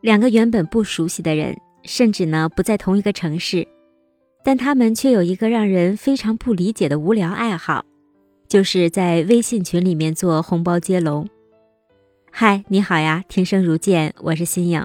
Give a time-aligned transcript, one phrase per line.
[0.00, 3.66] 两个原本不熟悉的人，甚至呢不在同一个城市，
[4.44, 7.84] 但他们却有一个让人非常不理解的无聊爱好，
[8.46, 11.28] 就是在微信群里面做红包接龙。
[12.30, 14.84] 嗨，你好呀，听声如见，我是新颖。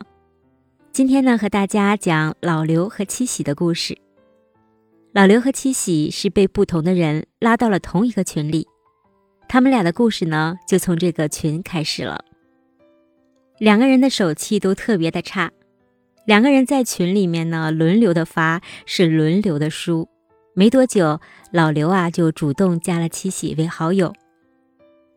[0.92, 3.96] 今天呢，和大家讲老刘和七喜的故事。
[5.12, 8.68] 老刘和七喜是被不同的人拉到了同一个群里，
[9.48, 12.26] 他们俩的故事呢，就从这个群开始了。
[13.64, 15.50] 两个人的手气都特别的差，
[16.26, 20.10] 两个人在群里面呢轮流的发，是轮流的输。
[20.54, 24.14] 没多久，老刘啊就主动加了七喜为好友。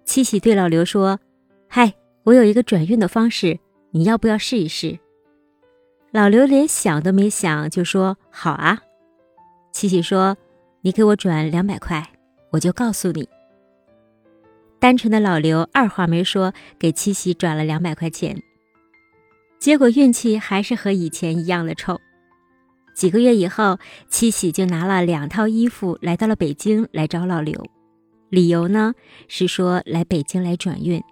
[0.05, 1.19] 七喜对老刘说
[1.67, 1.93] ：“嗨，
[2.23, 3.59] 我有一个转运的方式，
[3.91, 4.97] 你要不要试一试？”
[6.15, 8.81] 老刘连想都没想就说：“好啊。”
[9.75, 10.37] 七喜说
[10.83, 12.13] ：“你给我转两百块，
[12.53, 13.29] 我就告诉你。”
[14.87, 18.41] 单纯的老刘二话没说，给七喜转了两百块钱。
[19.59, 22.01] 结果运气还是和以前一样的臭。
[22.95, 27.67] 几个月以后，七喜就拿了两套衣服来到了北京来找老刘，
[28.31, 28.95] 理由呢
[29.27, 31.03] 是说来北京来转运。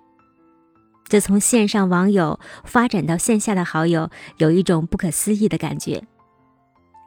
[1.09, 4.09] 这从线上网友发展到线下的好友，
[4.39, 6.01] 有一种不可思议的感觉。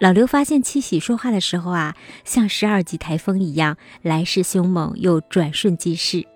[0.01, 1.95] 老刘发现七喜说话的时候啊，
[2.25, 6.27] 像十二级台风一样，来势凶猛又转瞬即逝。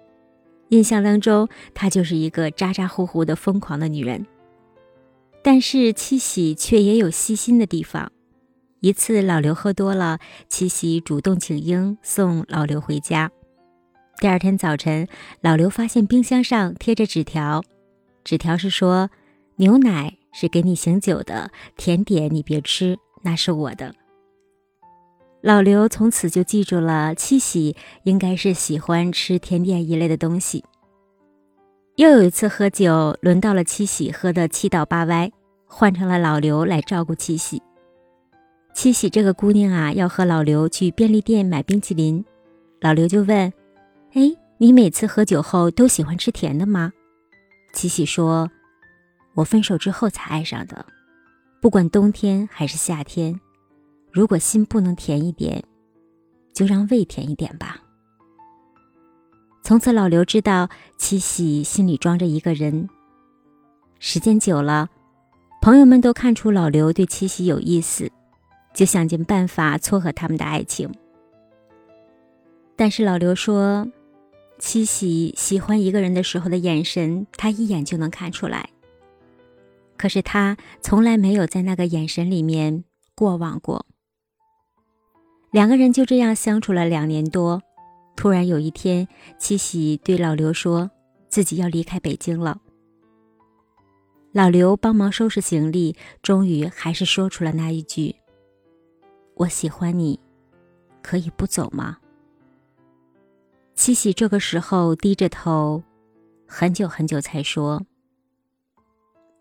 [0.71, 4.25] 印象当中，她就是一个咋咋呼呼的疯狂的女人。
[5.43, 8.11] 但是七喜却也有细心的地方。
[8.79, 13.29] 一次，老刘喝多了，七喜主动请缨送老刘回家。
[14.19, 15.07] 第二天早晨，
[15.41, 17.63] 老刘发现冰箱上贴着纸条，
[18.23, 19.09] 纸条是说
[19.57, 23.93] ：“牛奶是给你醒酒的，甜点你别吃，那是我的。”
[25.41, 30.63] 老刘从此就记住了七喜应该是喜欢吃甜点一类的东西。
[31.95, 35.31] 又有一次喝酒，轮到了七喜喝得七倒八歪，
[35.65, 37.61] 换成了老刘来照顾七喜。
[38.73, 42.23] 七喜这个姑娘啊，要和老刘去便利店买冰淇淋，
[42.79, 43.51] 老刘就问
[44.13, 46.93] ：“哎，你每次喝酒后都喜欢吃甜的吗？”
[47.73, 48.49] 七喜说
[49.35, 50.85] ：“我分手之后才爱上的，
[51.61, 53.39] 不管冬天还是夏天。”
[54.11, 55.63] 如果心不能甜一点，
[56.53, 57.81] 就让胃甜一点吧。
[59.63, 62.89] 从此，老刘知道七喜心里装着一个人。
[63.99, 64.89] 时间久了，
[65.61, 68.11] 朋友们都看出老刘对七喜有意思，
[68.73, 70.91] 就想尽办法撮合他们的爱情。
[72.75, 73.87] 但是老刘说，
[74.59, 78.69] 七喜喜欢一个人的时候的眼神，他一眼就能看出来。
[79.97, 82.83] 可是他从来没有在那个眼神里面
[83.15, 83.85] 过往过。
[85.51, 87.61] 两个人就这样相处了两年多，
[88.15, 89.05] 突然有一天，
[89.37, 90.89] 七喜对老刘说
[91.27, 92.57] 自己要离开北京了。
[94.31, 98.15] 老刘帮忙收拾行李，终于还是说出了那一句
[99.35, 100.17] ：“我喜欢你，
[101.01, 101.97] 可以不走吗？”
[103.75, 105.83] 七喜这个时候低着头，
[106.47, 107.85] 很久很久才说：“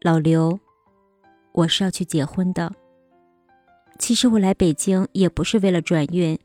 [0.02, 0.58] 老刘，
[1.52, 2.74] 我是要去结婚的。”
[4.00, 6.36] 其实我来北京也不是为了转运，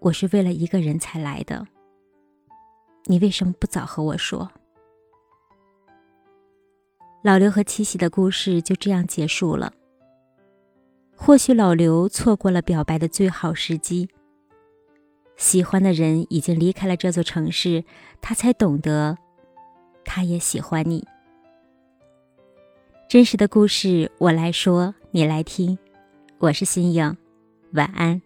[0.00, 1.66] 我是为了一个人才来的。
[3.04, 4.50] 你为什么不早和我说？
[7.22, 9.74] 老刘和七喜的故事就这样结束了。
[11.14, 14.08] 或许老刘错过了表白的最好时机，
[15.36, 17.84] 喜欢的人已经离开了这座城市，
[18.22, 19.18] 他才懂得，
[20.02, 21.06] 他也喜欢你。
[23.06, 25.78] 真实的故事，我来说，你来听。
[26.44, 27.16] 我是新颖，
[27.72, 28.20] 晚安。